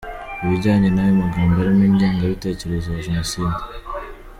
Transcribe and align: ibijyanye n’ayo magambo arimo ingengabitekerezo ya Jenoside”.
ibijyanye 0.43 0.87
n’ayo 0.91 1.13
magambo 1.21 1.55
arimo 1.59 1.83
ingengabitekerezo 1.89 2.87
ya 2.91 3.03
Jenoside”. 3.07 3.57